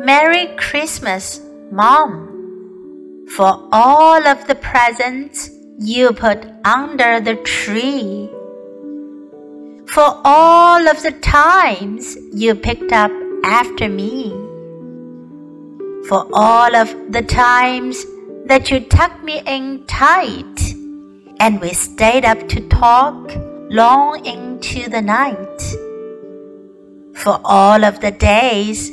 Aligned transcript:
Merry 0.00 0.54
Christmas, 0.56 1.40
Mom, 1.70 3.26
for 3.28 3.68
all 3.72 4.26
of 4.26 4.46
the 4.46 4.54
presents 4.54 5.50
you 5.78 6.12
put 6.12 6.46
under 6.64 7.20
the 7.20 7.36
tree. 7.36 8.28
For 9.86 10.20
all 10.24 10.88
of 10.88 11.02
the 11.02 11.12
times 11.22 12.16
you 12.32 12.54
picked 12.54 12.92
up 12.92 13.10
after 13.44 13.88
me. 13.88 14.30
For 16.08 16.28
all 16.32 16.76
of 16.76 16.94
the 17.10 17.22
times 17.22 18.04
that 18.46 18.70
you 18.70 18.80
tucked 18.80 19.24
me 19.24 19.42
in 19.46 19.84
tight 19.86 20.74
and 21.40 21.60
we 21.60 21.72
stayed 21.72 22.24
up 22.24 22.46
to 22.48 22.68
talk 22.68 23.32
long 23.70 24.24
into 24.26 24.88
the 24.90 25.00
night. 25.00 25.83
For 27.16 27.40
all 27.44 27.84
of 27.84 28.00
the 28.00 28.10
days 28.10 28.90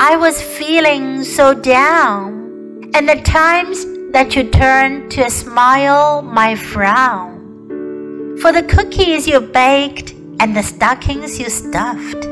I 0.00 0.16
was 0.16 0.40
feeling 0.40 1.24
so 1.24 1.54
down, 1.54 2.90
and 2.94 3.08
the 3.08 3.20
times 3.22 3.84
that 4.12 4.34
you 4.34 4.44
turned 4.50 5.10
to 5.12 5.22
a 5.22 5.30
smile 5.30 6.22
my 6.22 6.54
frown. 6.54 8.38
For 8.40 8.52
the 8.52 8.62
cookies 8.62 9.26
you 9.26 9.40
baked 9.40 10.12
and 10.40 10.56
the 10.56 10.62
stockings 10.62 11.38
you 11.38 11.50
stuffed. 11.50 12.24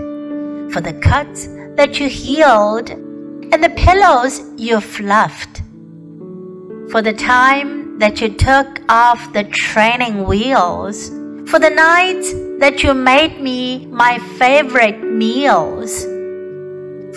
For 0.73 0.81
the 0.81 0.99
cuts 1.03 1.47
that 1.77 1.99
you 2.01 2.09
healed 2.09 2.91
and 2.91 3.63
the 3.63 3.75
pillows 3.77 4.41
you 4.57 4.81
fluffed. 4.81 5.63
For 6.91 7.03
the 7.03 7.13
time 7.13 7.99
that 7.99 8.21
you 8.21 8.29
took 8.31 8.81
off 8.89 9.33
the 9.33 9.45
training 9.45 10.25
wheels. 10.25 11.09
For 11.51 11.59
the 11.59 11.71
nights 11.71 12.33
that 12.63 12.85
you 12.85 12.95
made 12.95 13.41
me 13.41 13.87
my 13.87 14.21
favorite 14.39 15.03
meals. 15.03 16.05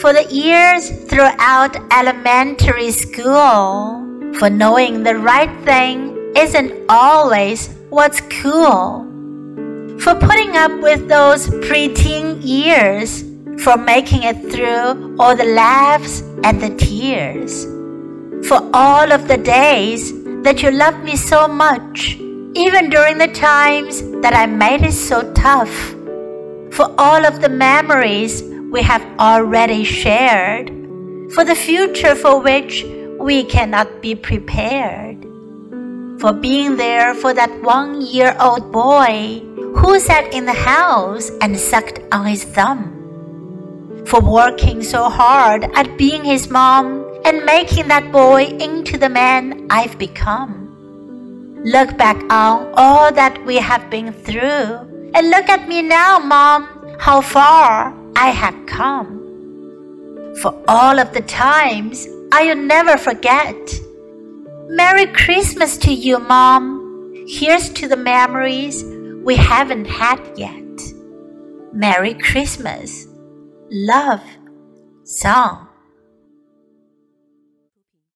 For 0.02 0.12
the 0.12 0.26
years 0.32 0.90
throughout 1.06 1.78
elementary 1.94 2.90
school, 2.90 4.02
for 4.40 4.50
knowing 4.50 5.04
the 5.04 5.16
right 5.16 5.54
thing 5.64 6.18
isn't 6.36 6.74
always 6.90 7.70
what's 7.92 8.22
cool, 8.42 9.06
for 10.00 10.16
putting 10.16 10.58
up 10.58 10.82
with 10.82 11.08
those 11.08 11.48
preteen 11.70 12.42
years, 12.42 13.22
for 13.64 13.78
making 13.78 14.24
it 14.24 14.42
through 14.52 15.16
all 15.20 15.36
the 15.36 15.52
laughs 15.54 16.22
and 16.44 16.60
the 16.60 16.74
tears, 16.76 17.66
for 18.50 18.68
all 18.74 19.12
of 19.12 19.28
the 19.28 19.38
days 19.38 20.12
that 20.42 20.64
you 20.64 20.72
loved 20.72 21.04
me 21.04 21.16
so 21.16 21.48
much, 21.48 22.18
even 22.56 22.90
during 22.90 23.18
the 23.18 23.28
times 23.28 24.02
that 24.22 24.34
I 24.34 24.46
made 24.46 24.82
it 24.82 24.94
so 24.94 25.32
tough, 25.34 25.94
for 26.72 26.94
all 26.98 27.26
of 27.26 27.42
the 27.42 27.50
memories 27.50 28.44
we 28.72 28.82
have 28.82 29.04
already 29.20 29.84
shared, 29.84 30.70
for 31.34 31.44
the 31.44 31.56
future 31.56 32.16
for 32.16 32.40
which 32.40 32.86
we 33.20 33.44
cannot 33.44 34.02
be 34.02 34.16
prepared, 34.16 35.22
for 36.20 36.32
being 36.32 36.78
there 36.78 37.14
for 37.14 37.34
that 37.34 37.52
one 37.62 38.02
year 38.02 38.36
old 38.40 38.72
boy 38.72 39.42
who 39.76 40.00
sat 40.00 40.34
in 40.34 40.46
the 40.46 40.54
house 40.54 41.30
and 41.42 41.60
sucked 41.60 42.00
on 42.14 42.26
his 42.26 42.46
thumb, 42.46 44.04
for 44.08 44.22
working 44.22 44.82
so 44.82 45.10
hard 45.10 45.66
at 45.76 45.98
being 45.98 46.24
his 46.24 46.50
mom 46.50 47.04
and 47.26 47.44
making 47.44 47.90
that 47.90 48.14
boy 48.14 48.46
into 48.46 48.98
the 48.98 49.10
man 49.10 49.68
I've 49.70 49.98
become. 50.00 50.65
Look 51.66 51.98
back 51.98 52.18
on 52.32 52.72
all 52.78 53.12
that 53.12 53.44
we 53.44 53.56
have 53.56 53.90
been 53.90 54.14
through 54.14 55.12
and 55.16 55.30
look 55.32 55.50
at 55.50 55.68
me 55.68 55.82
now, 55.82 56.20
Mom, 56.20 56.70
how 57.00 57.22
far 57.22 57.92
I 58.16 58.30
have 58.30 58.68
come. 58.68 60.36
For 60.44 60.54
all 60.68 61.00
of 61.00 61.12
the 61.14 61.22
times 61.22 62.08
I'll 62.32 62.56
never 62.56 62.98
forget. 62.98 63.56
Merry 64.68 65.08
Christmas 65.08 65.76
to 65.78 65.92
you, 65.92 66.20
Mom. 66.20 67.26
Here's 67.28 67.70
to 67.72 67.88
the 67.88 67.98
memories 67.98 68.84
we 69.24 69.36
haven't 69.36 69.86
had 69.86 70.20
yet. 70.38 70.80
Merry 71.74 72.14
Christmas. 72.14 73.08
Love. 73.72 74.22
Song. 75.04 75.68